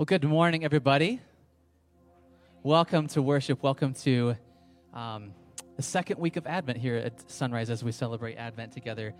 [0.00, 1.20] Well, good morning, everybody.
[2.62, 3.62] Welcome to worship.
[3.62, 4.34] Welcome to
[4.94, 5.34] um,
[5.76, 9.12] the second week of Advent here at Sunrise as we celebrate Advent together.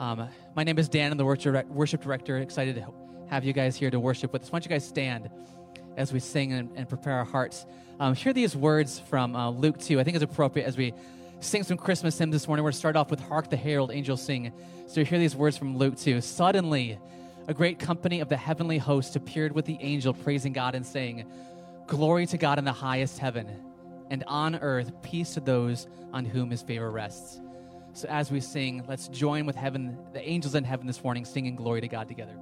[0.00, 0.26] Um,
[0.56, 2.38] my name is Dan, I'm the worship director.
[2.38, 2.86] Excited to
[3.28, 4.50] have you guys here to worship with us.
[4.50, 5.28] Why don't you guys stand
[5.98, 7.66] as we sing and, and prepare our hearts?
[8.00, 10.00] Um, hear these words from uh, Luke 2.
[10.00, 10.94] I think it's appropriate as we
[11.40, 12.64] sing some Christmas hymns this morning.
[12.64, 14.54] We're going to start off with Hark the Herald Angels Sing.
[14.86, 16.22] So hear these words from Luke 2.
[16.22, 16.98] Suddenly,
[17.46, 21.24] a great company of the heavenly host appeared with the angel, praising God and saying,
[21.86, 23.46] Glory to God in the highest heaven,
[24.10, 27.40] and on earth peace to those on whom his favor rests.
[27.92, 31.54] So as we sing, let's join with heaven, the angels in heaven this morning, singing
[31.54, 32.34] glory to God together.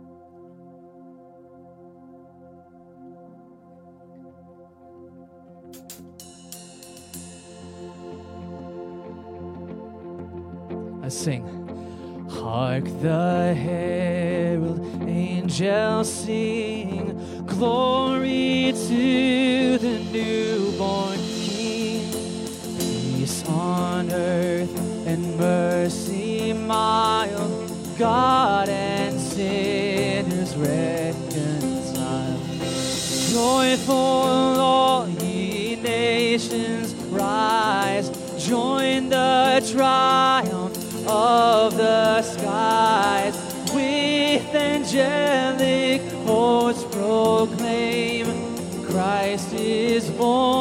[11.02, 11.62] Let's sing.
[12.30, 22.10] Hark the herald angels sing, glory to the newborn King.
[22.78, 32.40] Peace on earth and mercy mild, God and sinners reconciled.
[33.30, 38.08] Joyful all ye nations rise,
[38.46, 43.41] join the triumph of the skies
[44.62, 48.26] angelic hosts proclaim
[48.84, 50.51] Christ is born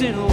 [0.00, 0.29] reason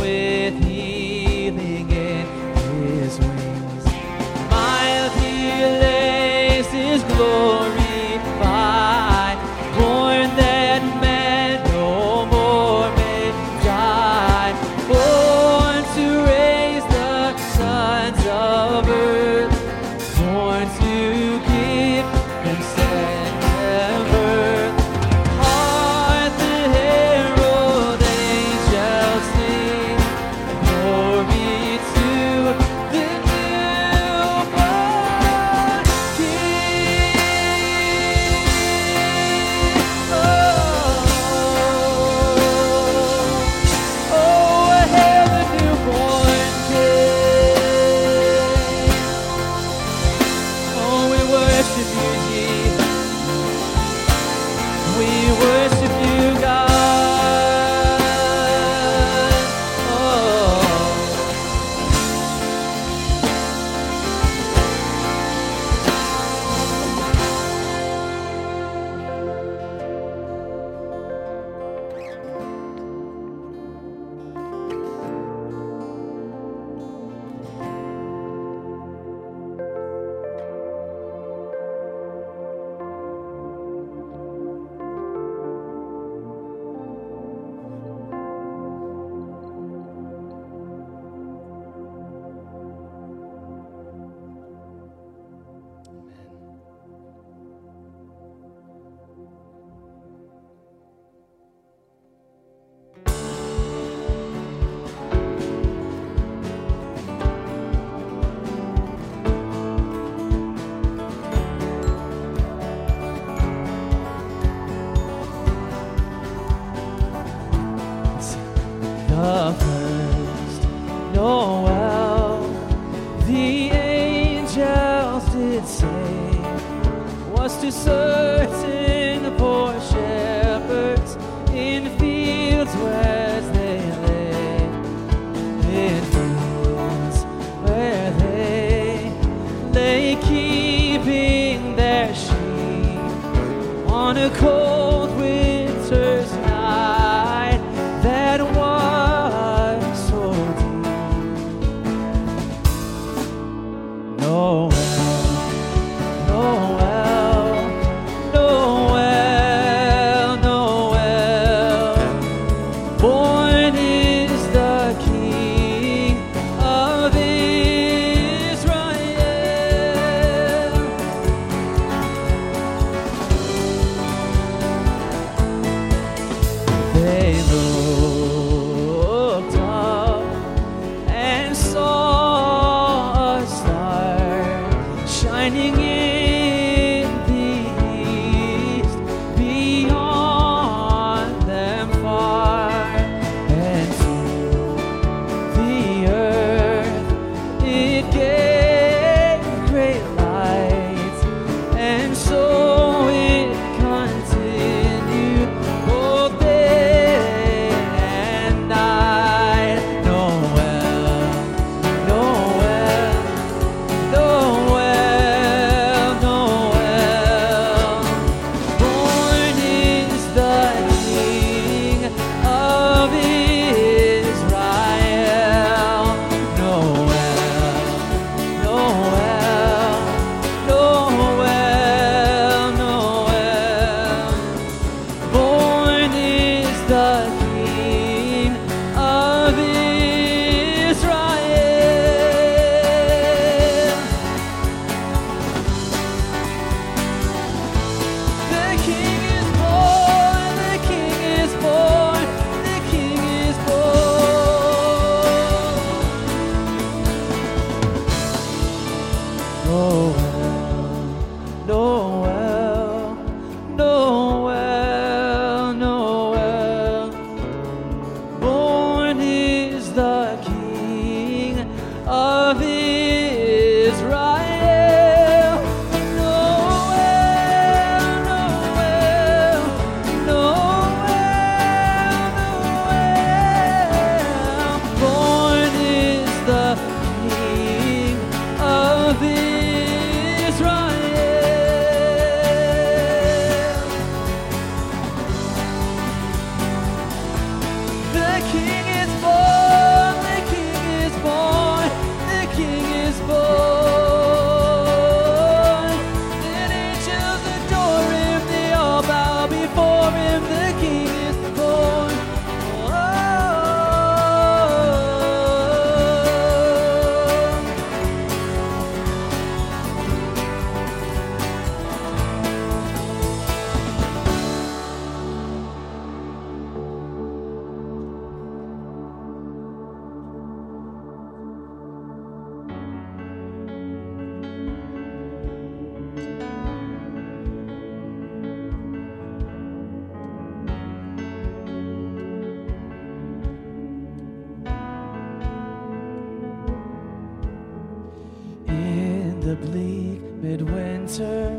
[349.47, 351.55] the bleak midwinter,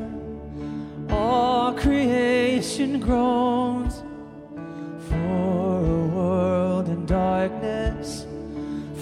[1.09, 4.03] all creation groans
[5.09, 8.27] for a world in darkness,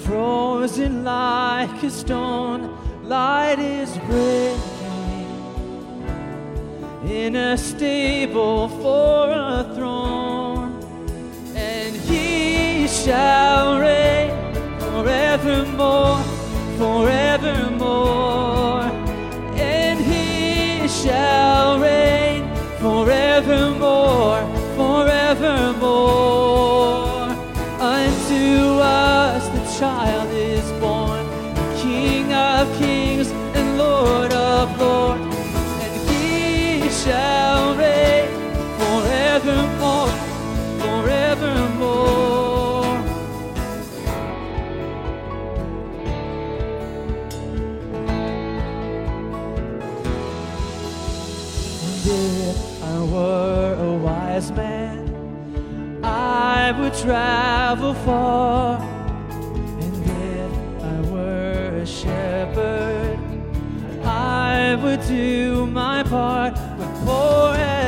[0.05, 2.79] frozen like a stone.
[3.03, 5.27] Light is breaking
[7.11, 10.79] in a stable for a throne,
[11.57, 14.31] and he shall reign
[14.79, 16.16] forevermore.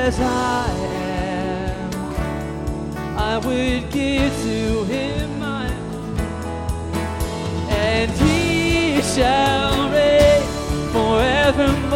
[0.08, 0.70] As I
[1.04, 1.90] am,
[3.18, 5.68] I would give to him my
[7.68, 10.46] and he shall reign
[10.94, 11.87] forevermore,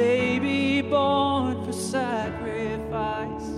[0.00, 3.48] baby born for sacrifice,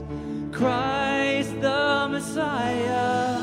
[0.50, 3.38] Christ the Messiah.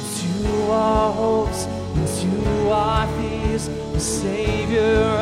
[0.00, 1.66] Into our hopes,
[2.00, 5.13] into our fears, the Savior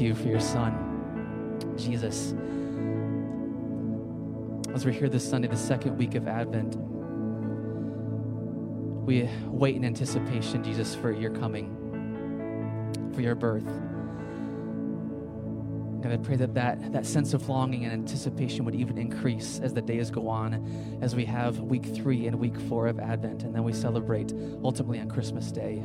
[0.00, 2.32] you for your Son, Jesus.
[4.74, 6.76] As we're here this Sunday, the second week of Advent,
[9.04, 13.66] we wait in anticipation, Jesus, for your coming, for your birth.
[16.02, 19.74] God, I pray that, that that sense of longing and anticipation would even increase as
[19.74, 23.54] the days go on, as we have week three and week four of Advent, and
[23.54, 24.32] then we celebrate
[24.64, 25.84] ultimately on Christmas Day.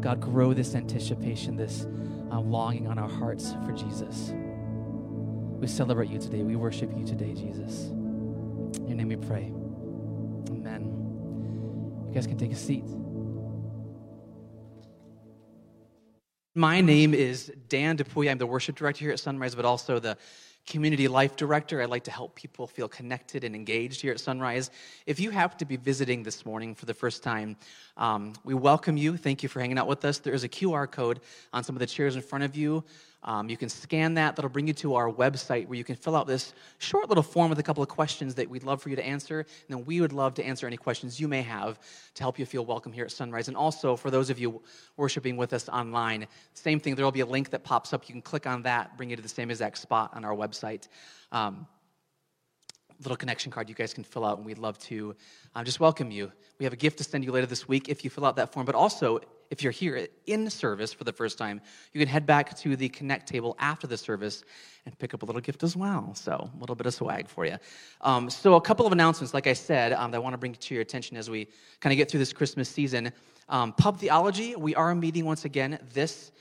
[0.00, 1.86] God, grow this anticipation, this
[2.30, 4.32] uh, longing on our hearts for Jesus.
[5.60, 6.42] We celebrate you today.
[6.42, 7.86] We worship you today, Jesus.
[8.76, 9.52] In your name we pray.
[10.50, 10.82] Amen.
[12.06, 12.84] You guys can take a seat.
[16.54, 18.28] My name is Dan Dupuy.
[18.28, 20.16] I'm the worship director here at Sunrise, but also the
[20.68, 21.80] community life director.
[21.80, 24.70] I like to help people feel connected and engaged here at Sunrise.
[25.06, 27.56] If you happen to be visiting this morning for the first time,
[27.96, 29.16] um, we welcome you.
[29.16, 30.18] Thank you for hanging out with us.
[30.18, 31.20] There is a QR code
[31.54, 32.84] on some of the chairs in front of you.
[33.24, 34.36] Um, you can scan that.
[34.36, 37.50] That'll bring you to our website where you can fill out this short little form
[37.50, 39.40] with a couple of questions that we'd love for you to answer.
[39.40, 41.80] And then we would love to answer any questions you may have
[42.14, 43.48] to help you feel welcome here at Sunrise.
[43.48, 44.62] And also, for those of you
[44.96, 46.94] worshiping with us online, same thing.
[46.94, 48.08] There will be a link that pops up.
[48.08, 50.88] You can click on that, bring you to the same exact spot on our website.
[51.32, 51.66] Um,
[53.00, 55.14] little connection card you guys can fill out, and we'd love to
[55.54, 56.32] um, just welcome you.
[56.58, 58.52] We have a gift to send you later this week if you fill out that
[58.52, 61.60] form, but also if you're here in service for the first time,
[61.92, 64.44] you can head back to the Connect table after the service
[64.84, 66.14] and pick up a little gift as well.
[66.14, 67.56] So, a little bit of swag for you.
[68.00, 70.54] Um, so, a couple of announcements, like I said, um, that I want to bring
[70.54, 71.48] to your attention as we
[71.80, 73.12] kind of get through this Christmas season.
[73.48, 76.32] Um, Pub Theology, we are meeting once again this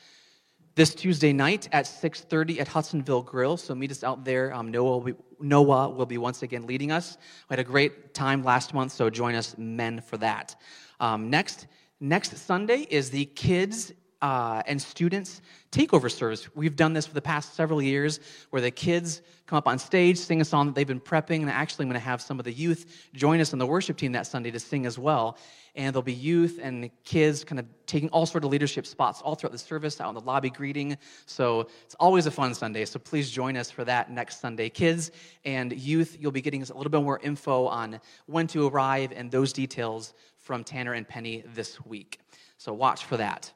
[0.77, 3.57] this Tuesday night at 6:30 at Hudsonville Grill.
[3.57, 4.53] So meet us out there.
[4.53, 7.17] Um, Noah, will be, Noah will be once again leading us.
[7.49, 10.55] We had a great time last month, so join us, men, for that.
[10.99, 11.65] Um, next,
[11.99, 13.91] next Sunday is the kids
[14.21, 16.47] uh, and students takeover service.
[16.55, 18.19] We've done this for the past several years,
[18.49, 21.49] where the kids come up on stage, sing a song that they've been prepping, and
[21.49, 24.13] actually, I'm going to have some of the youth join us on the worship team
[24.13, 25.37] that Sunday to sing as well.
[25.75, 29.35] And there'll be youth and kids kind of taking all sort of leadership spots all
[29.35, 30.97] throughout the service, out in the lobby greeting.
[31.27, 32.83] So it's always a fun Sunday.
[32.85, 34.69] So please join us for that next Sunday.
[34.69, 35.11] Kids
[35.45, 39.29] and youth, you'll be getting a little bit more info on when to arrive and
[39.29, 42.21] those details from Tanner and Penny this week.
[42.57, 43.51] So watch for that.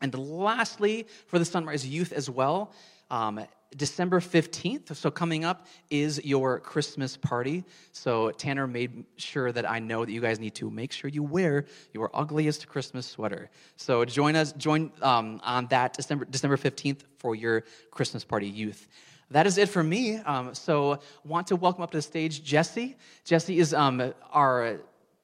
[0.00, 2.72] And lastly, for the Sunrise Youth as well,
[3.10, 3.40] Um,
[3.76, 7.64] December 15th, so coming up is your Christmas party.
[7.92, 11.22] So Tanner made sure that I know that you guys need to make sure you
[11.22, 13.50] wear your ugliest Christmas sweater.
[13.76, 18.88] So join us, join um, on that December, December 15th for your Christmas party youth.
[19.30, 20.16] That is it for me.
[20.16, 22.96] Um, so want to welcome up to the stage Jesse.
[23.24, 24.80] Jesse is um, our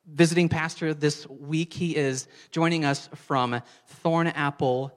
[0.07, 1.73] visiting pastor this week.
[1.73, 3.61] He is joining us from
[4.05, 4.91] Thornapple.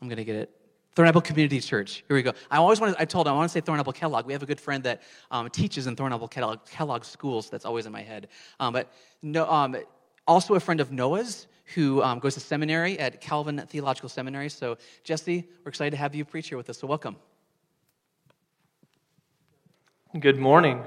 [0.00, 0.50] I'm going to get it.
[0.94, 2.04] Thornapple Community Church.
[2.06, 2.32] Here we go.
[2.50, 4.26] I always wanted, I told him, I want to say Thornapple Kellogg.
[4.26, 7.48] We have a good friend that um, teaches in Thornapple Kellogg, Kellogg schools.
[7.48, 8.28] That's always in my head.
[8.60, 9.76] Um, but no, um,
[10.26, 14.50] also a friend of Noah's who um, goes to seminary at Calvin Theological Seminary.
[14.50, 16.78] So, Jesse, we're excited to have you preach here with us.
[16.78, 17.16] So, welcome.
[20.18, 20.84] Good morning.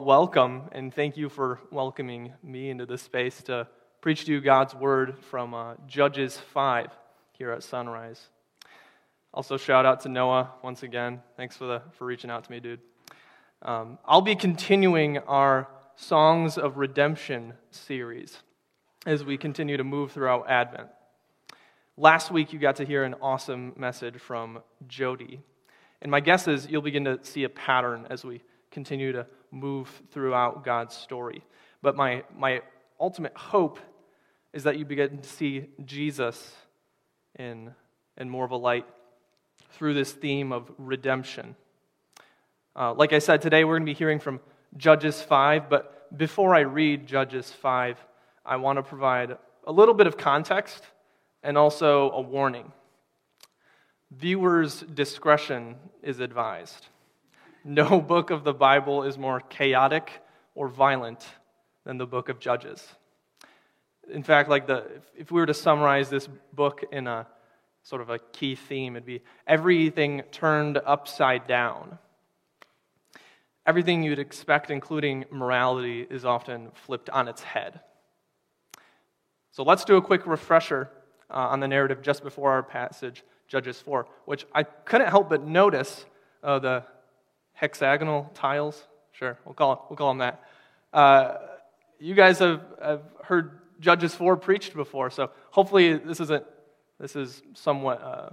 [0.00, 3.66] Welcome, and thank you for welcoming me into this space to
[4.00, 6.86] preach to you God's word from uh, Judges 5
[7.32, 8.28] here at Sunrise.
[9.34, 11.20] Also, shout out to Noah once again.
[11.36, 12.78] Thanks for, the, for reaching out to me, dude.
[13.62, 18.38] Um, I'll be continuing our Songs of Redemption series
[19.04, 20.90] as we continue to move throughout Advent.
[21.96, 25.40] Last week, you got to hear an awesome message from Jody.
[26.00, 29.90] And my guess is you'll begin to see a pattern as we continue to move
[30.10, 31.42] throughout God's story.
[31.82, 32.62] But my, my
[33.00, 33.78] ultimate hope
[34.52, 36.52] is that you begin to see Jesus
[37.38, 37.72] in,
[38.16, 38.86] in more of a light
[39.72, 41.54] through this theme of redemption.
[42.74, 44.40] Uh, like I said, today we're going to be hearing from
[44.76, 47.98] Judges 5, but before I read Judges 5,
[48.44, 50.82] I want to provide a little bit of context
[51.42, 52.72] and also a warning.
[54.10, 56.86] Viewers' discretion is advised.
[57.68, 60.10] No book of the Bible is more chaotic
[60.54, 61.22] or violent
[61.84, 62.82] than the book of Judges.
[64.10, 67.26] In fact, like the, if we were to summarize this book in a
[67.82, 68.96] sort of a key theme.
[68.96, 71.98] It'd be everything turned upside down.
[73.66, 77.80] Everything you'd expect, including morality, is often flipped on its head.
[79.52, 80.90] So let's do a quick refresher
[81.30, 85.46] uh, on the narrative just before our passage, Judges 4, which I couldn't help but
[85.46, 86.04] notice
[86.42, 86.84] uh, the
[87.58, 88.86] hexagonal tiles.
[89.12, 90.42] Sure, we'll call, it, we'll call them that.
[90.92, 91.34] Uh,
[91.98, 96.44] you guys have, have heard Judges 4 preached before, so hopefully this isn't
[96.98, 98.30] this is somewhat, uh,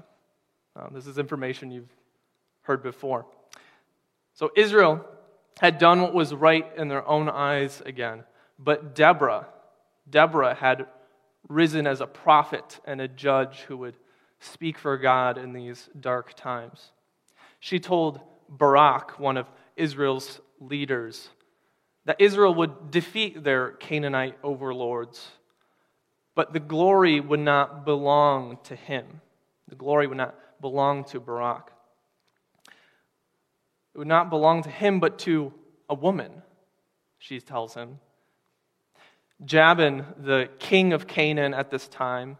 [0.75, 1.93] uh, this is information you've
[2.63, 3.25] heard before.
[4.33, 5.05] So Israel
[5.59, 8.23] had done what was right in their own eyes again.
[8.57, 9.47] But Deborah,
[10.09, 10.87] Deborah had
[11.47, 13.97] risen as a prophet and a judge who would
[14.39, 16.91] speak for God in these dark times.
[17.59, 21.29] She told Barak, one of Israel's leaders,
[22.05, 25.31] that Israel would defeat their Canaanite overlords
[26.35, 29.21] but the glory would not belong to him.
[29.69, 31.71] The glory would not belong to Barak.
[33.93, 35.53] It would not belong to him, but to
[35.89, 36.43] a woman,
[37.17, 37.99] she tells him.
[39.43, 42.37] Jabin, the king of Canaan at this time,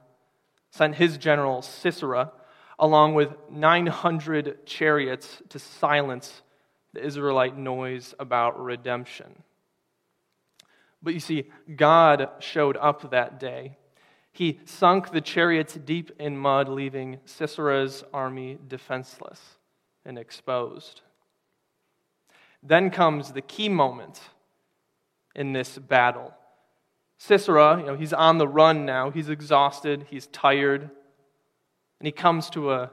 [0.71, 2.31] sent his general Sisera
[2.79, 6.41] along with 900 chariots to silence
[6.93, 9.43] the Israelite noise about redemption.
[11.01, 13.77] But you see, God showed up that day
[14.35, 19.39] he sunk the chariots deep in mud, leaving Sisera's army defenseless
[20.03, 20.99] and exposed.
[22.61, 24.19] Then comes the key moment
[25.35, 26.33] in this battle.
[27.17, 29.09] Sisera, you know, he's on the run now.
[29.09, 30.89] He's exhausted, he's tired.
[32.05, 32.91] And he comes to a,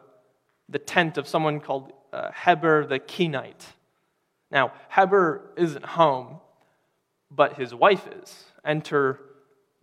[0.70, 3.66] the tent of someone called uh, Heber the Kenite.
[4.50, 6.40] Now, Heber isn't home,
[7.30, 8.44] but his wife is.
[8.64, 9.20] Enter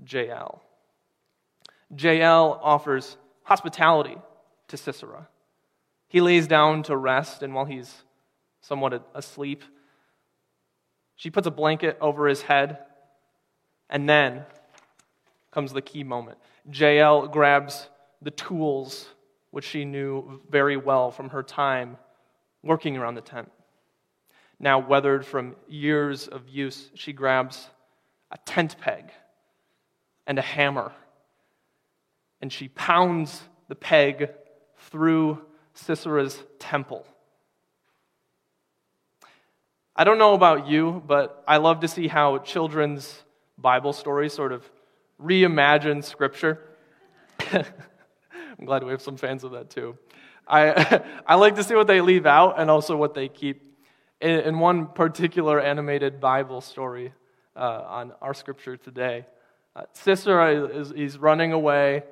[0.03, 0.63] Jael.
[1.95, 4.17] Jael offers hospitality
[4.67, 5.27] to Sisera.
[6.07, 8.01] He lays down to rest, and while he's
[8.61, 9.61] somewhat asleep,
[11.17, 12.79] she puts a blanket over his head,
[13.91, 14.43] and then
[15.51, 16.39] comes the key moment.
[16.73, 17.89] Jael grabs
[18.23, 19.07] the tools
[19.51, 21.97] which she knew very well from her time
[22.63, 23.51] working around the tent.
[24.59, 27.69] Now, weathered from years of use, she grabs
[28.31, 29.11] a tent peg
[30.27, 30.91] and a hammer
[32.41, 34.29] and she pounds the peg
[34.89, 35.41] through
[35.75, 37.05] Sisera's temple.
[39.95, 43.23] I don't know about you, but I love to see how children's
[43.57, 44.69] Bible stories sort of
[45.21, 46.61] reimagine Scripture.
[48.59, 49.97] I'm glad we have some fans of that too.
[50.47, 53.63] I, I like to see what they leave out and also what they keep.
[54.21, 57.13] In, in one particular animated Bible story
[57.55, 59.25] uh, on our scripture today,
[59.75, 62.03] uh, Sisera is he's running away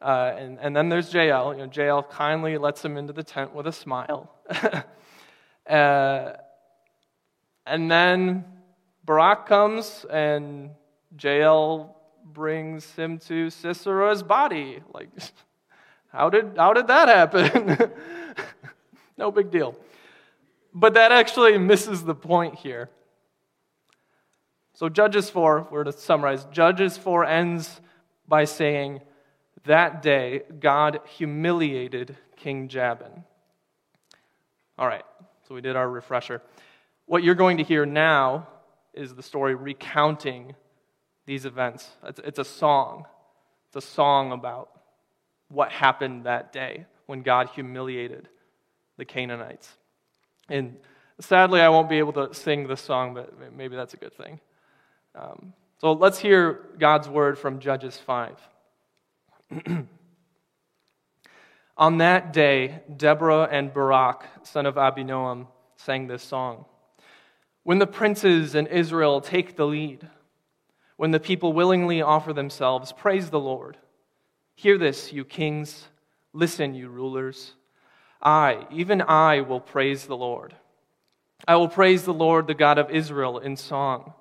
[0.00, 1.52] Uh, and, and then there's Jael.
[1.54, 4.30] You know, Jael kindly lets him into the tent with a smile.
[5.68, 6.32] uh,
[7.66, 8.44] and then
[9.04, 10.70] Barak comes, and
[11.20, 14.80] Jael brings him to Sisera's body.
[14.94, 15.08] Like,
[16.08, 17.92] how did, how did that happen?
[19.18, 19.76] no big deal.
[20.74, 22.88] But that actually misses the point here.
[24.74, 26.44] So, Judges 4, we're to summarize.
[26.52, 27.80] Judges 4 ends
[28.28, 29.00] by saying,
[29.64, 33.24] That day God humiliated King Jabin.
[34.78, 35.02] All right,
[35.48, 36.40] so we did our refresher.
[37.06, 38.46] What you're going to hear now
[38.94, 40.54] is the story recounting
[41.26, 41.88] these events.
[42.04, 43.04] It's, it's a song.
[43.66, 44.70] It's a song about
[45.48, 48.28] what happened that day when God humiliated
[48.96, 49.72] the Canaanites.
[50.48, 50.76] And
[51.20, 54.40] sadly, I won't be able to sing this song, but maybe that's a good thing.
[55.14, 58.36] Um, so let's hear God's word from Judges 5.
[61.76, 66.64] On that day, Deborah and Barak, son of Abinoam, sang this song.
[67.62, 70.08] When the princes in Israel take the lead,
[70.96, 73.76] when the people willingly offer themselves, praise the Lord.
[74.58, 75.86] Hear this, you kings.
[76.32, 77.52] Listen, you rulers.
[78.20, 80.52] I, even I, will praise the Lord.
[81.46, 84.14] I will praise the Lord, the God of Israel, in song.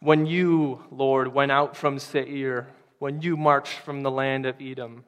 [0.00, 2.66] When you, Lord, went out from Seir,
[2.98, 5.04] when you marched from the land of Edom,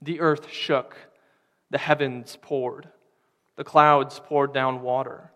[0.00, 0.96] the earth shook,
[1.68, 2.88] the heavens poured,
[3.56, 5.30] the clouds poured down water.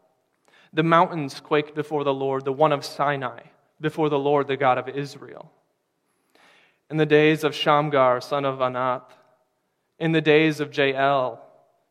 [0.72, 3.40] The mountains quaked before the Lord, the one of Sinai,
[3.78, 5.52] before the Lord, the God of Israel.
[6.92, 9.10] In the days of Shamgar, son of Anath,
[9.98, 11.44] in the days of Jael,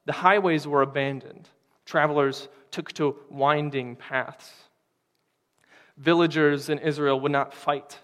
[0.05, 1.49] the highways were abandoned.
[1.83, 4.69] Travelers took to winding paths
[6.01, 7.99] villagers in Israel would not fight.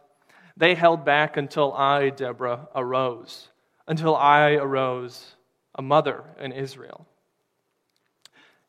[0.55, 3.49] They held back until I, Deborah, arose,
[3.87, 5.35] until I arose,
[5.75, 7.05] a mother in Israel.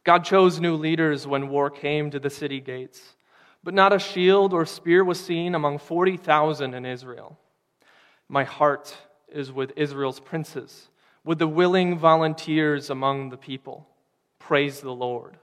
[0.05, 3.17] God chose new leaders when war came to the city gates,
[3.63, 7.39] but not a shield or spear was seen among 40,000 in Israel.
[8.29, 8.97] My heart
[9.29, 10.89] is with Israel's princes,
[11.25, 13.89] with the willing volunteers among the people.
[14.39, 15.37] Praise the Lord.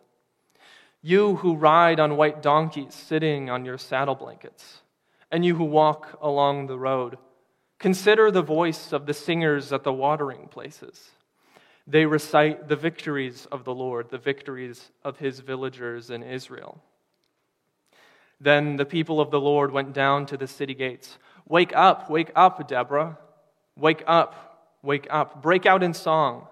[1.01, 4.81] You who ride on white donkeys sitting on your saddle blankets,
[5.31, 7.17] and you who walk along the road,
[7.77, 11.11] consider the voice of the singers at the watering places.
[11.87, 16.81] They recite the victories of the Lord, the victories of his villagers in Israel.
[18.41, 21.17] Then the people of the Lord went down to the city gates.
[21.47, 23.17] Wake up, wake up, Deborah.
[23.77, 25.41] Wake up, wake up.
[25.41, 26.47] Break out in song.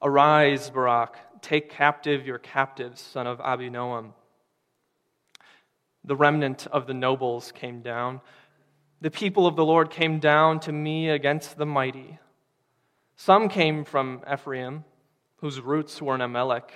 [0.00, 1.16] Arise, Barak.
[1.42, 4.12] Take captive your captives, son of Abinoam.
[6.04, 8.20] The remnant of the nobles came down.
[9.00, 12.18] The people of the Lord came down to me against the mighty.
[13.16, 14.84] Some came from Ephraim,
[15.36, 16.72] whose roots were in Amalek.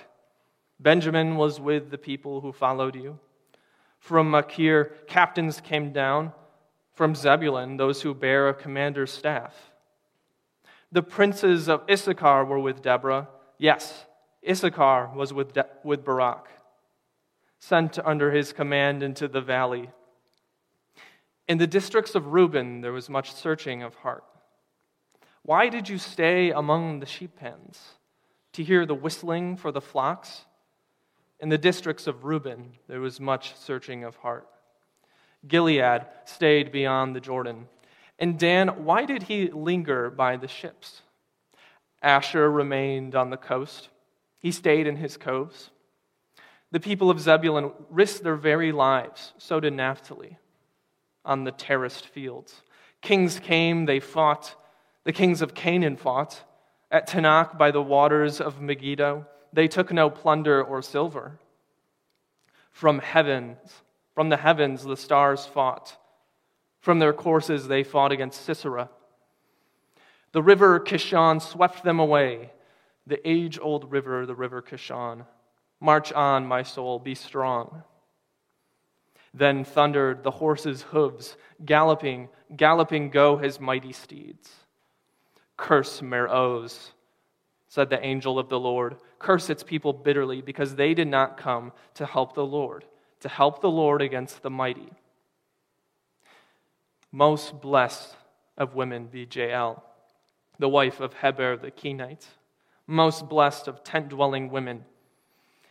[0.79, 3.19] Benjamin was with the people who followed you.
[3.99, 6.31] From Machir, captains came down.
[6.99, 9.55] From Zebulun, those who bear a commander's staff.
[10.91, 13.29] The princes of Issachar were with Deborah.
[13.57, 14.03] Yes,
[14.45, 16.49] Issachar was with, De- with Barak,
[17.57, 19.91] sent under his command into the valley.
[21.47, 24.25] In the districts of Reuben, there was much searching of heart.
[25.43, 27.81] Why did you stay among the sheep pens?
[28.51, 30.43] To hear the whistling for the flocks?
[31.39, 34.49] In the districts of Reuben, there was much searching of heart.
[35.47, 37.67] Gilead stayed beyond the Jordan.
[38.17, 41.01] And Dan, why did he linger by the ships?
[42.01, 43.89] Asher remained on the coast.
[44.39, 45.69] He stayed in his coves.
[46.71, 49.33] The people of Zebulun risked their very lives.
[49.37, 50.37] So did Naphtali
[51.25, 52.61] on the terraced fields.
[53.01, 54.55] Kings came, they fought.
[55.03, 56.43] The kings of Canaan fought.
[56.91, 61.39] At Taanach by the waters of Megiddo, they took no plunder or silver.
[62.71, 63.57] From heavens,
[64.19, 65.95] from the heavens, the stars fought.
[66.81, 68.89] From their courses, they fought against Sisera.
[70.33, 72.51] The river Kishon swept them away
[73.07, 75.25] the age old river, the river Kishon.
[75.79, 77.83] March on, my soul, be strong.
[79.33, 84.51] Then thundered the horse's hooves, galloping, galloping go his mighty steeds.
[85.55, 86.91] Curse Meroz,
[87.69, 88.97] said the angel of the Lord.
[89.17, 92.83] Curse its people bitterly, because they did not come to help the Lord,
[93.21, 94.91] to help the Lord against the mighty.
[97.11, 98.15] Most blessed
[98.57, 99.83] of women be Jael,
[100.57, 102.27] the wife of Heber the Kenite
[102.89, 104.83] most blessed of tent dwelling women.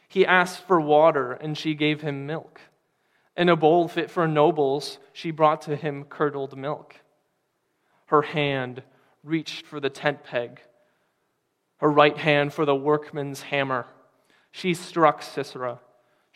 [0.07, 2.61] He asked for water, and she gave him milk.
[3.37, 6.95] In a bowl fit for nobles, she brought to him curdled milk.
[8.07, 8.83] Her hand
[9.25, 10.61] reached for the tent peg,
[11.79, 13.87] her right hand for the workman's hammer.
[14.53, 15.81] She struck Sisera.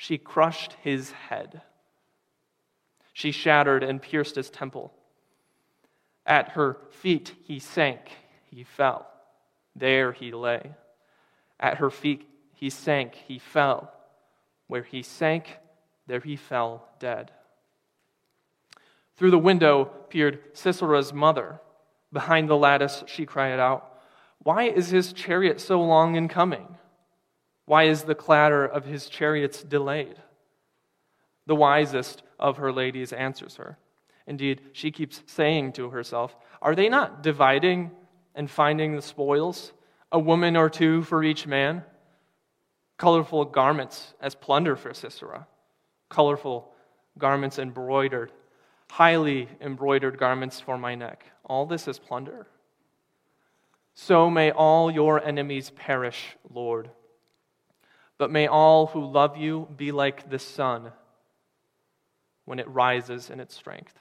[0.02, 1.62] She crushed his head.
[3.12, 4.92] She shattered and pierced his temple.
[6.26, 8.10] At her feet he sank,
[8.50, 9.06] he fell.
[9.76, 10.74] There he lay.
[11.60, 13.92] At her feet he sank, he fell.
[14.66, 15.60] Where he sank,
[16.08, 17.30] there he fell dead.
[19.16, 21.60] Through the window peered Sisera's mother.
[22.12, 24.00] Behind the lattice, she cried out,
[24.40, 26.76] Why is his chariot so long in coming?
[27.64, 30.16] Why is the clatter of his chariots delayed?
[31.46, 33.78] The wisest of her ladies answers her.
[34.26, 37.90] Indeed, she keeps saying to herself, Are they not dividing
[38.34, 39.72] and finding the spoils,
[40.10, 41.84] a woman or two for each man?
[42.96, 45.46] Colorful garments as plunder for Sisera,
[46.08, 46.72] colorful
[47.18, 48.30] garments embroidered,
[48.90, 51.26] highly embroidered garments for my neck.
[51.44, 52.46] All this is plunder.
[53.94, 56.90] So may all your enemies perish, Lord.
[58.18, 60.92] But may all who love you be like the sun
[62.44, 63.98] when it rises in its strength.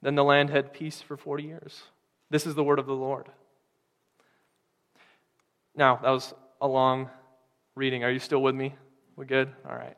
[0.00, 1.82] Then the land had peace for 40 years.
[2.30, 3.28] This is the word of the Lord.
[5.76, 7.08] Now, that was a long
[7.74, 8.04] reading.
[8.04, 8.74] Are you still with me?
[9.16, 9.52] We're good?
[9.68, 9.96] All right.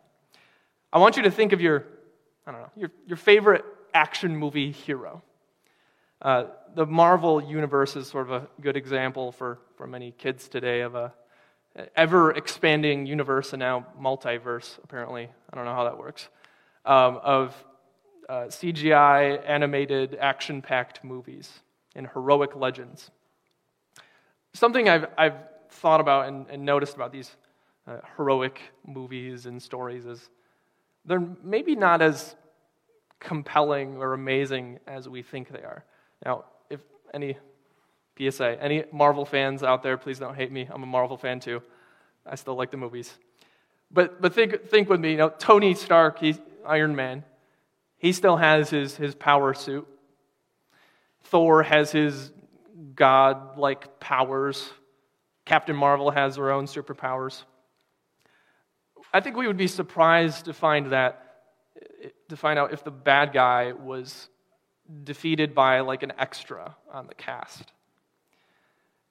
[0.92, 1.84] I want you to think of your,
[2.46, 5.22] I don't know, your, your favorite action movie hero.
[6.20, 10.80] Uh, the Marvel universe is sort of a good example for, for many kids today
[10.80, 11.12] of a
[11.96, 15.28] ever expanding universe and now multiverse, apparently.
[15.52, 16.28] I don't know how that works.
[16.84, 17.54] Um, of
[18.28, 21.50] uh, CGI animated action packed movies
[21.94, 23.10] and heroic legends.
[24.52, 25.34] Something I've, I've
[25.70, 27.30] thought about and, and noticed about these
[27.86, 30.30] uh, heroic movies and stories is
[31.04, 32.36] they're maybe not as
[33.20, 35.84] compelling or amazing as we think they are.
[36.24, 36.80] Now, if
[37.12, 37.36] any
[38.18, 40.68] PSA, any Marvel fans out there, please don't hate me.
[40.70, 41.62] I'm a Marvel fan too.
[42.26, 43.12] I still like the movies.
[43.90, 47.24] But, but think, think with me, you know, Tony Stark, he's Iron Man.
[47.98, 49.86] He still has his, his power suit.
[51.24, 52.32] Thor has his
[52.94, 54.70] god like powers.
[55.44, 57.44] Captain Marvel has her own superpowers.
[59.12, 61.36] I think we would be surprised to find that,
[62.28, 64.28] to find out if the bad guy was
[65.04, 67.72] defeated by like an extra on the cast.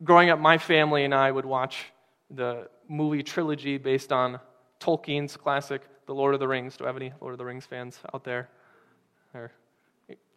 [0.03, 1.85] Growing up, my family and I would watch
[2.29, 4.39] the movie trilogy based on
[4.79, 6.75] Tolkien's classic, The Lord of the Rings.
[6.75, 8.49] Do I have any Lord of the Rings fans out there?
[9.31, 9.51] They're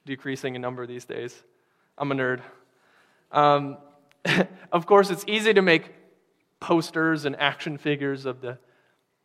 [0.04, 1.42] decreasing in number these days.
[1.98, 2.42] I'm a nerd.
[3.32, 3.78] Um,
[4.72, 5.90] of course, it's easy to make
[6.60, 8.58] posters and action figures of the,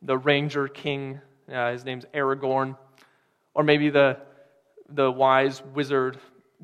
[0.01, 1.21] the Ranger King.
[1.53, 2.77] Uh, his name's Aragorn.
[3.53, 4.17] Or maybe the,
[4.89, 6.17] the wise wizard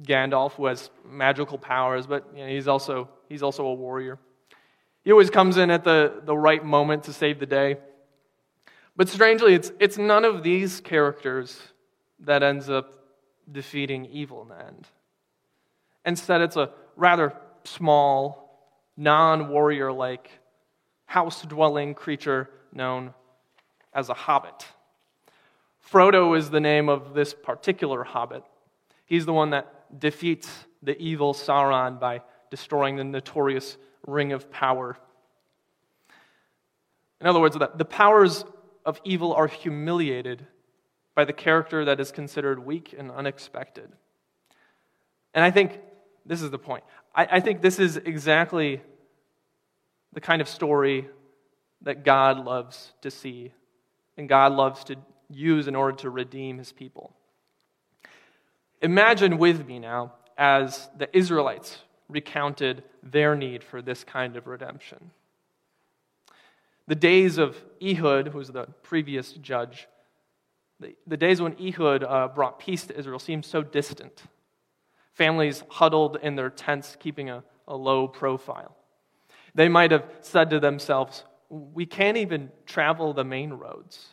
[0.03, 4.19] Gandalf, who has magical powers, but you know, he's, also, he's also a warrior.
[5.03, 7.77] He always comes in at the, the right moment to save the day.
[8.95, 11.59] But strangely, it's, it's none of these characters
[12.19, 12.93] that ends up
[13.51, 14.87] defeating evil in the end.
[16.05, 17.33] Instead, it's a rather
[17.63, 20.31] small, non warrior like,
[21.05, 23.13] house dwelling creature known
[23.93, 24.67] as a hobbit.
[25.91, 28.43] Frodo is the name of this particular hobbit.
[29.05, 30.49] He's the one that defeats
[30.81, 34.97] the evil Sauron by destroying the notorious Ring of Power.
[37.19, 38.45] In other words, the powers
[38.85, 40.45] of evil are humiliated
[41.15, 43.91] by the character that is considered weak and unexpected.
[45.33, 45.79] And I think
[46.25, 46.83] this is the point.
[47.15, 48.81] I, I think this is exactly
[50.13, 51.09] the kind of story
[51.81, 53.51] that God loves to see
[54.15, 54.95] and God loves to
[55.29, 57.13] use in order to redeem his people.
[58.81, 65.11] Imagine with me now as the Israelites recounted their need for this kind of redemption.
[66.87, 69.87] The days of Ehud, who was the previous judge,
[70.79, 74.23] the, the days when Ehud uh, brought peace to Israel seem so distant.
[75.13, 78.75] Families huddled in their tents, keeping a, a low profile.
[79.55, 84.07] They might have said to themselves, We can't even travel the main roads.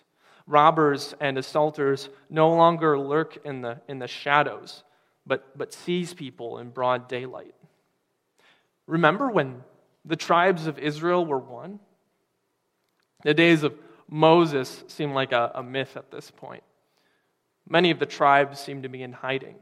[0.47, 4.85] Robbers and assaulters no longer lurk in the, in the shadows,
[5.27, 7.55] but, but seize people in broad daylight.
[8.87, 9.63] Remember when
[10.05, 11.81] the tribes of Israel were one?
[13.23, 13.75] The days of
[14.09, 16.63] Moses seem like a, a myth at this point.
[17.67, 19.57] Many of the tribes seem to be in hiding.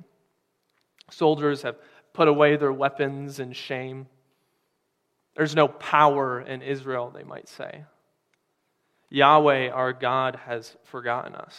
[1.10, 1.76] Soldiers have
[2.12, 4.08] put away their weapons in shame.
[5.36, 7.84] There's no power in Israel, they might say.
[9.12, 11.58] Yahweh, our God, has forgotten us.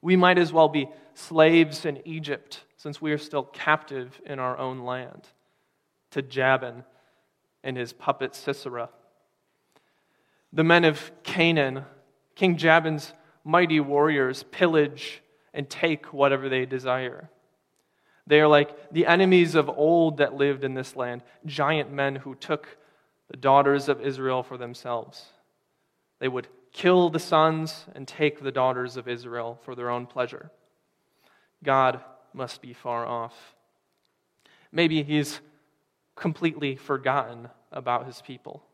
[0.00, 4.56] We might as well be slaves in Egypt since we are still captive in our
[4.56, 5.28] own land.
[6.12, 6.84] to Jabin
[7.64, 8.88] and his puppet Sisera.
[10.52, 11.84] The men of Canaan,
[12.36, 17.30] King Jabin's mighty warriors, pillage and take whatever they desire.
[18.28, 22.36] They are like the enemies of old that lived in this land, giant men who
[22.36, 22.78] took
[23.28, 25.24] the daughters of Israel for themselves.
[26.24, 30.50] They would kill the sons and take the daughters of Israel for their own pleasure.
[31.62, 32.00] God
[32.32, 33.54] must be far off.
[34.72, 35.42] Maybe he's
[36.16, 38.64] completely forgotten about his people.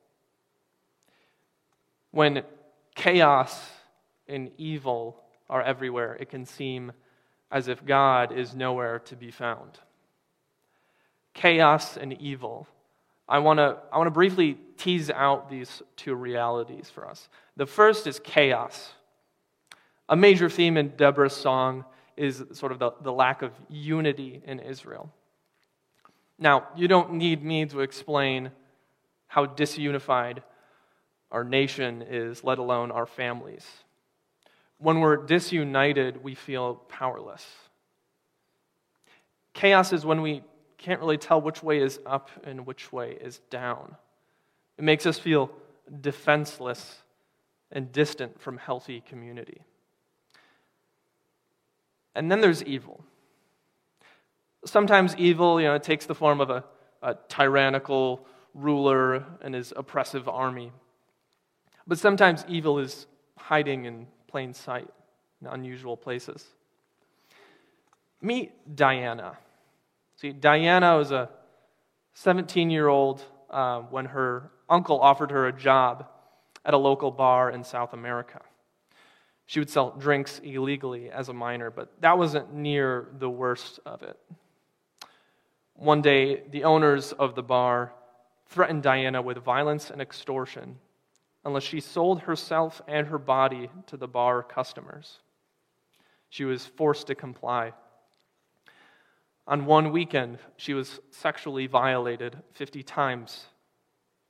[2.12, 2.44] When
[2.94, 3.68] chaos
[4.28, 6.92] and evil are everywhere, it can seem
[7.50, 9.80] as if God is nowhere to be found.
[11.34, 12.68] Chaos and evil.
[13.30, 17.28] I want to I want to briefly tease out these two realities for us.
[17.56, 18.92] The first is chaos.
[20.08, 21.84] A major theme in Deborah's song
[22.16, 25.12] is sort of the, the lack of unity in Israel.
[26.38, 28.50] Now, you don't need me to explain
[29.28, 30.42] how disunified
[31.30, 33.64] our nation is, let alone our families.
[34.78, 37.46] When we're disunited, we feel powerless.
[39.52, 40.42] Chaos is when we
[40.80, 43.96] can't really tell which way is up and which way is down.
[44.78, 45.50] It makes us feel
[46.00, 47.02] defenseless
[47.70, 49.60] and distant from healthy community.
[52.14, 53.04] And then there's evil.
[54.64, 56.64] Sometimes evil, you know, it takes the form of a,
[57.02, 60.72] a tyrannical ruler and his oppressive army.
[61.86, 64.88] But sometimes evil is hiding in plain sight
[65.42, 66.46] in unusual places.
[68.22, 69.36] Meet Diana.
[70.20, 71.30] See, Diana was a
[72.12, 76.06] 17 year old uh, when her uncle offered her a job
[76.62, 78.42] at a local bar in South America.
[79.46, 84.02] She would sell drinks illegally as a minor, but that wasn't near the worst of
[84.02, 84.18] it.
[85.72, 87.94] One day, the owners of the bar
[88.46, 90.76] threatened Diana with violence and extortion
[91.46, 95.20] unless she sold herself and her body to the bar customers.
[96.28, 97.72] She was forced to comply.
[99.50, 103.46] On one weekend, she was sexually violated 50 times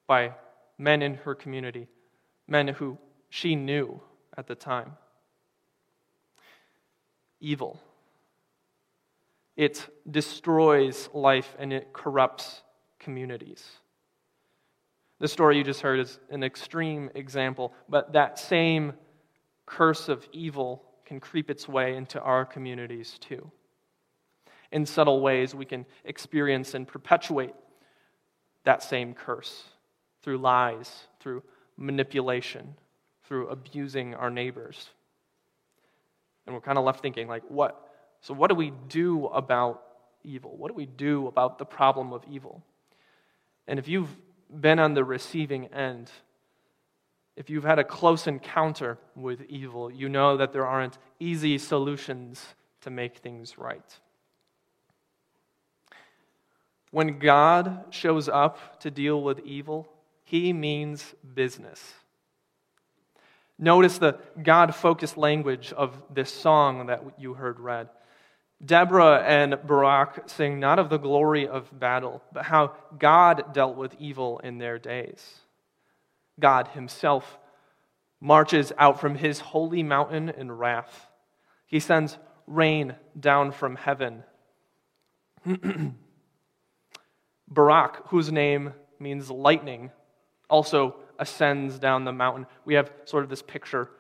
[0.06, 0.35] by
[0.78, 1.88] men in her community,
[2.48, 2.96] men who
[3.28, 4.00] she knew
[4.38, 4.96] at the time.
[7.38, 7.78] Evil.
[9.59, 12.62] It destroys life and it corrupts
[12.98, 13.62] communities.
[15.18, 18.94] The story you just heard is an extreme example, but that same
[19.66, 23.50] curse of evil can creep its way into our communities too.
[24.73, 27.54] In subtle ways, we can experience and perpetuate
[28.64, 29.64] that same curse
[30.23, 31.42] through lies, through
[31.77, 32.75] manipulation,
[33.25, 34.90] through abusing our neighbors.
[36.46, 37.88] And we're kind of left thinking, like, what?
[38.21, 39.83] So, what do we do about
[40.25, 40.56] evil?
[40.56, 42.62] What do we do about the problem of evil?
[43.66, 44.14] And if you've
[44.60, 46.10] been on the receiving end,
[47.37, 52.44] if you've had a close encounter with evil, you know that there aren't easy solutions
[52.83, 53.98] to make things right.
[56.91, 59.88] When God shows up to deal with evil,
[60.25, 61.95] he means business.
[63.59, 67.91] Notice the God focused language of this song that you heard read.
[68.65, 73.95] Deborah and Barak sing not of the glory of battle, but how God dealt with
[73.99, 75.41] evil in their days.
[76.38, 77.38] God Himself
[78.21, 81.09] marches out from His holy mountain in wrath.
[81.67, 84.25] He sends rain down from heaven.
[87.51, 89.90] Barak, whose name means lightning,
[90.48, 92.46] also ascends down the mountain.
[92.65, 93.90] We have sort of this picture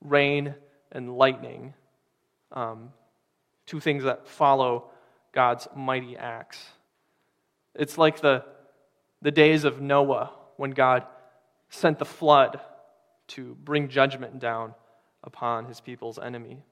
[0.00, 0.54] rain
[0.92, 1.74] and lightning.
[2.52, 2.90] Um,
[3.66, 4.90] two things that follow
[5.32, 6.64] God's mighty acts.
[7.74, 8.44] It's like the,
[9.22, 11.04] the days of Noah when God
[11.70, 12.60] sent the flood
[13.28, 14.74] to bring judgment down
[15.22, 16.62] upon his people's enemy.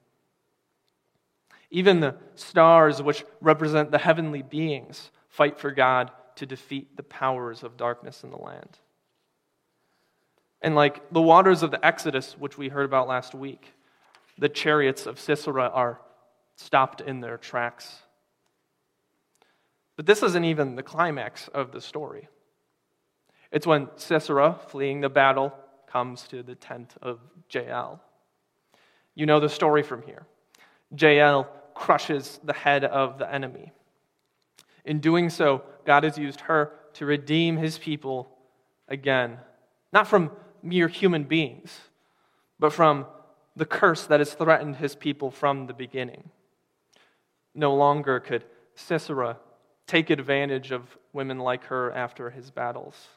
[1.69, 7.63] Even the stars, which represent the heavenly beings, fight for God to defeat the powers
[7.63, 8.77] of darkness in the land.
[10.61, 13.73] And like the waters of the Exodus, which we heard about last week,
[14.37, 15.99] the chariots of Sisera are
[16.55, 17.99] stopped in their tracks.
[19.95, 22.27] But this isn't even the climax of the story.
[23.51, 25.53] It's when Sisera, fleeing the battle,
[25.87, 27.19] comes to the tent of
[27.49, 28.01] Jael.
[29.15, 30.25] You know the story from here.
[30.95, 33.71] Jael crushes the head of the enemy.
[34.87, 38.29] In doing so, God has used her to redeem his people
[38.87, 39.37] again,
[39.91, 40.31] not from
[40.63, 41.77] mere human beings,
[42.57, 43.05] but from
[43.57, 46.29] the curse that has threatened his people from the beginning.
[47.53, 49.37] No longer could Sisera
[49.87, 53.09] take advantage of women like her after his battles.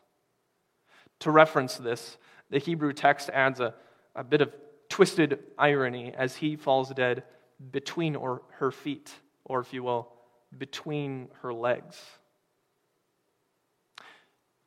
[1.20, 2.18] To reference this,
[2.50, 3.74] the Hebrew text adds a,
[4.16, 4.52] a bit of
[4.88, 7.22] twisted irony as he falls dead
[7.70, 9.12] between or her feet,
[9.44, 10.08] or if you will,
[10.56, 12.00] between her legs.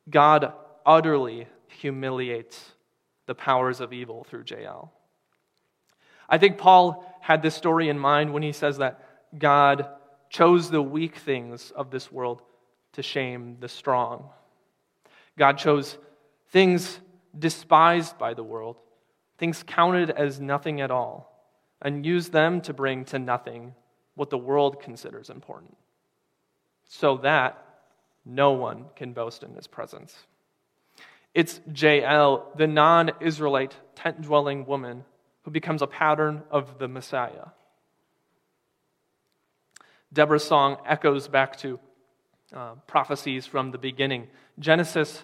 [0.09, 0.53] God
[0.86, 2.71] utterly humiliates
[3.25, 4.91] the powers of evil through Jael.
[6.27, 9.03] I think Paul had this story in mind when he says that
[9.38, 9.88] God
[10.29, 12.41] chose the weak things of this world
[12.93, 14.29] to shame the strong.
[15.38, 15.97] God chose
[16.49, 16.99] things
[17.38, 18.77] despised by the world,
[19.38, 21.47] things counted as nothing at all,
[21.81, 23.73] and used them to bring to nothing
[24.16, 25.76] what the world considers important,
[26.88, 27.64] so that
[28.26, 30.16] no one can boast in his presence.
[31.34, 35.03] It's Jael, the non Israelite tent dwelling woman,
[35.43, 37.47] who becomes a pattern of the Messiah.
[40.14, 41.80] Deborah's song echoes back to
[42.53, 44.28] uh, prophecies from the beginning.
[44.59, 45.24] Genesis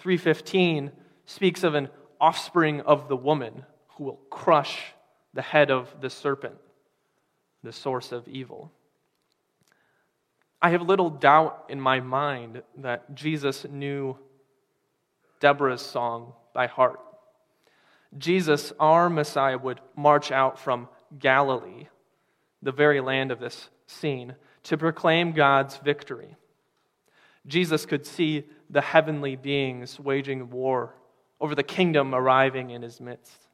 [0.00, 0.90] 3:15
[1.26, 4.94] speaks of an offspring of the woman who will crush
[5.34, 6.54] the head of the serpent,
[7.66, 8.70] the source of evil.
[10.62, 14.16] I have little doubt in my mind that Jesus knew
[15.40, 17.00] Deborah's song by heart.
[18.16, 20.88] Jesus, our Messiah, would march out from
[21.18, 21.88] Galilee,
[22.62, 26.36] the very land of this scene, to proclaim God's victory.
[27.48, 30.94] Jesus could see the heavenly beings waging war
[31.40, 33.48] over the kingdom arriving in his midst.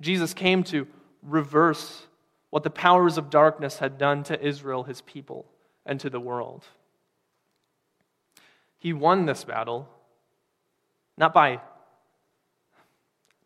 [0.00, 0.88] Jesus came to
[1.22, 2.08] reverse
[2.54, 5.44] what the powers of darkness had done to Israel, his people,
[5.84, 6.64] and to the world.
[8.78, 9.88] He won this battle
[11.18, 11.60] not by,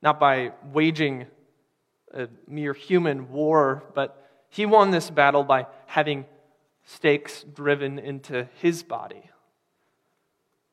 [0.02, 1.26] not by waging
[2.12, 6.26] a mere human war, but he won this battle by having
[6.84, 9.30] stakes driven into his body,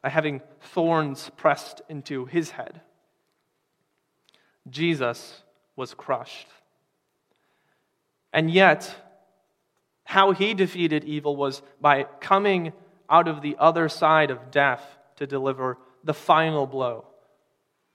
[0.02, 2.82] by having thorns pressed into his head.
[4.70, 5.42] Jesus
[5.78, 6.48] was crushed.
[8.36, 8.94] And yet,
[10.04, 12.74] how he defeated evil was by coming
[13.10, 14.84] out of the other side of death
[15.16, 17.06] to deliver the final blow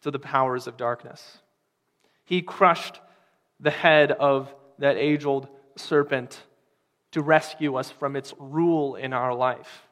[0.00, 1.40] to the powers of darkness.
[2.24, 3.00] He crushed
[3.60, 6.40] the head of that age old serpent
[7.10, 9.82] to rescue us from its rule in our life.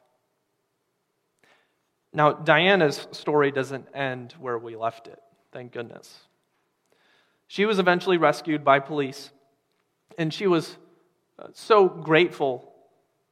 [2.11, 5.19] Now, Diana's story doesn't end where we left it,
[5.51, 6.21] thank goodness.
[7.47, 9.29] She was eventually rescued by police,
[10.19, 10.77] and she was
[11.39, 12.71] uh, so grateful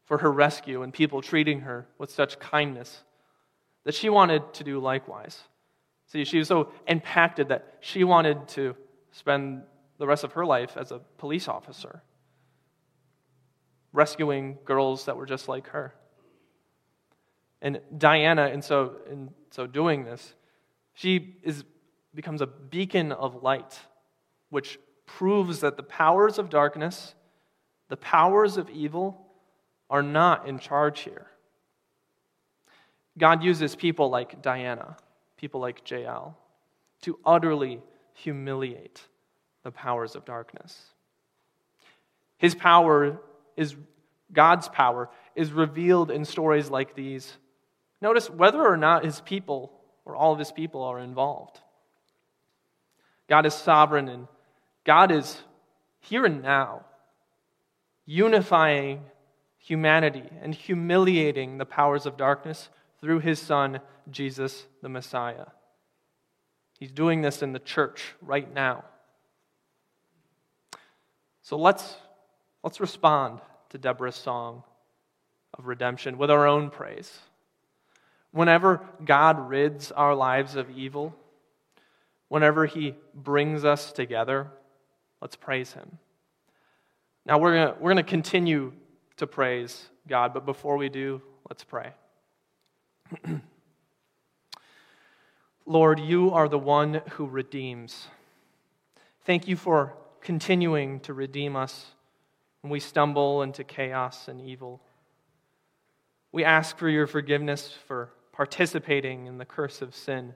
[0.06, 3.04] for her rescue and people treating her with such kindness
[3.84, 5.38] that she wanted to do likewise.
[6.08, 8.76] See, she was so impacted that she wanted to
[9.12, 9.64] spend
[9.98, 12.02] the rest of her life as a police officer,
[13.92, 15.94] rescuing girls that were just like her.
[17.62, 20.36] And Diana, in so, in so doing this,
[20.94, 21.66] she is,
[22.16, 23.78] becomes a beacon of light,
[24.50, 27.16] which proves that the powers of darkness,
[27.90, 29.26] the powers of evil,
[29.90, 31.26] are not in charge here.
[33.18, 34.98] God uses people like Diana,
[35.38, 36.38] people like Jael,
[37.02, 37.82] to utterly
[38.14, 39.02] humiliate
[39.64, 40.92] the powers of darkness.
[42.38, 43.20] His power
[43.56, 43.76] is,
[44.32, 47.38] God's power, is revealed in stories like these.
[48.02, 49.72] Notice whether or not his people
[50.06, 51.60] or all of his people are involved.
[53.28, 54.28] God is sovereign and
[54.88, 55.42] God is
[56.00, 56.86] here and now
[58.06, 59.02] unifying
[59.58, 62.70] humanity and humiliating the powers of darkness
[63.02, 65.48] through his son, Jesus the Messiah.
[66.80, 68.86] He's doing this in the church right now.
[71.42, 71.96] So let's,
[72.64, 74.64] let's respond to Deborah's song
[75.54, 77.20] of redemption with our own praise.
[78.32, 81.14] Whenever God rids our lives of evil,
[82.30, 84.48] whenever He brings us together,
[85.22, 85.98] let's praise Him.
[87.26, 88.74] Now, we're going we're going to continue
[89.18, 91.92] to praise God, but before we do, let's pray.
[95.66, 98.08] Lord, you are the one who redeems.
[99.26, 101.88] Thank you for continuing to redeem us
[102.62, 104.82] when we stumble into chaos and evil.
[106.32, 110.34] We ask for your forgiveness for participating in the curse of sin.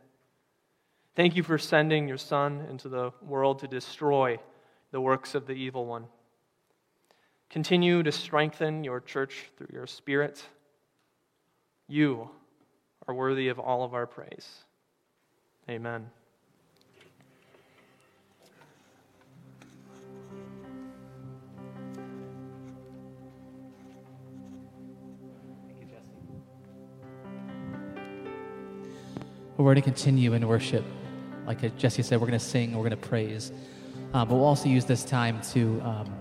[1.15, 4.39] Thank you for sending your Son into the world to destroy
[4.91, 6.05] the works of the evil one.
[7.49, 10.43] Continue to strengthen your church through your Spirit.
[11.87, 12.29] You
[13.07, 14.63] are worthy of all of our praise.
[15.69, 16.09] Amen.
[29.57, 30.83] We're going to continue in worship.
[31.45, 33.51] Like Jesse said, we're going to sing, we're going to praise.
[34.13, 36.13] Um, but we'll also use this time to um,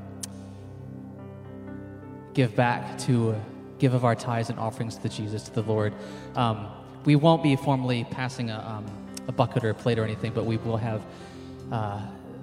[2.34, 3.34] give back, to
[3.78, 5.92] give of our tithes and offerings to Jesus, to the Lord.
[6.36, 6.68] Um,
[7.04, 8.86] we won't be formally passing a, um,
[9.26, 11.02] a, bucket or a plate or anything, but we will have
[11.72, 12.00] uh,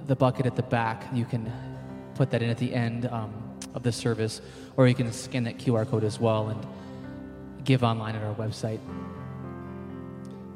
[0.07, 1.05] the bucket at the back.
[1.13, 1.51] You can
[2.15, 3.31] put that in at the end um,
[3.73, 4.41] of the service,
[4.75, 6.65] or you can scan that QR code as well and
[7.63, 8.79] give online at our website.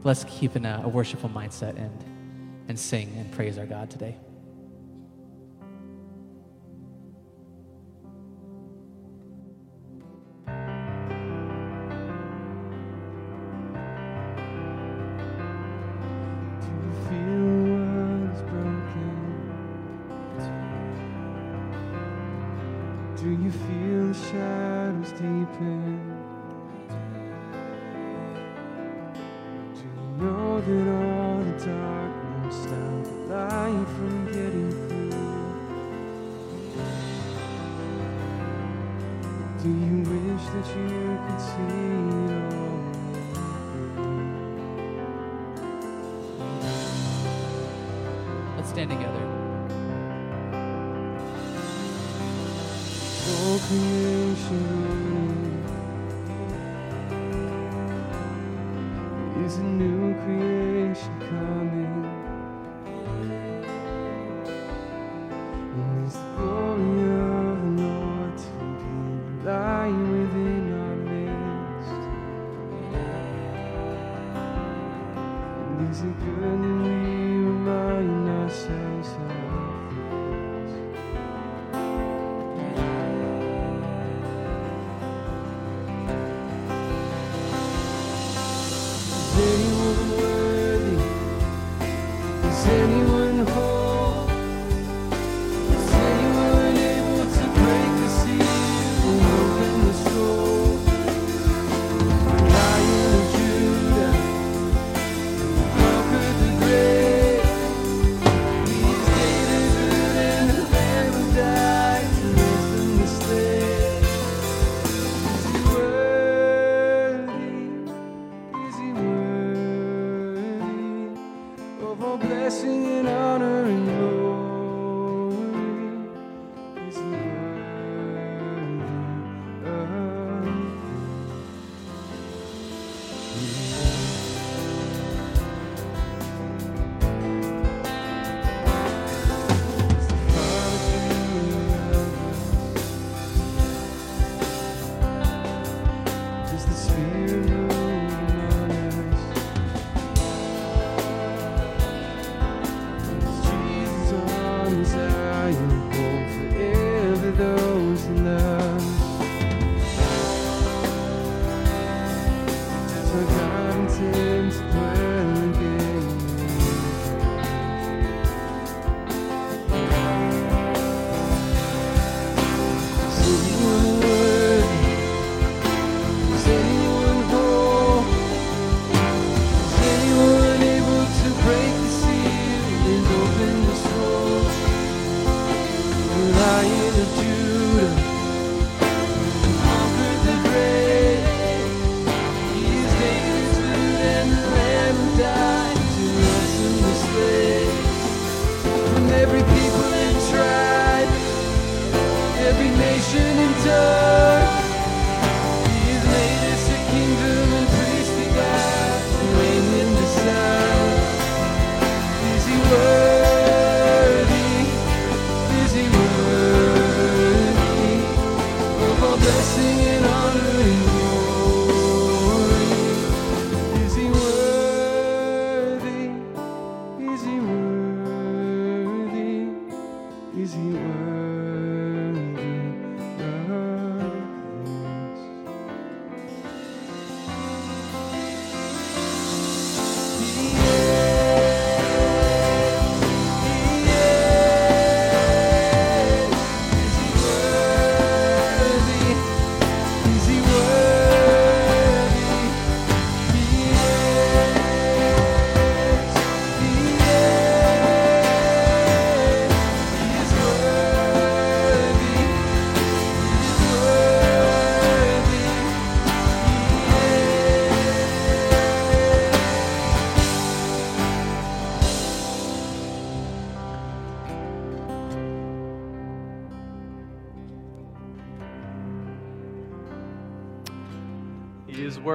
[0.04, 2.04] Let's keep in a, a worshipful mindset and,
[2.68, 4.18] and sing and praise our God today.
[39.62, 41.62] Do you wish that you could see
[42.26, 42.80] it all?
[48.58, 49.26] Let's stand together.
[53.30, 54.66] All creation
[59.46, 60.01] is a new.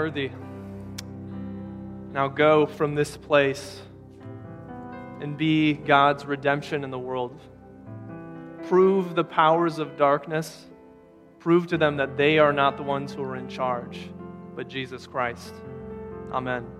[0.06, 0.30] Worthy.
[2.12, 3.82] Now go from this place
[5.20, 7.36] and be God's redemption in the world.
[8.68, 10.66] Prove the powers of darkness.
[11.40, 14.08] Prove to them that they are not the ones who are in charge,
[14.54, 15.52] but Jesus Christ.
[16.30, 16.75] Amen.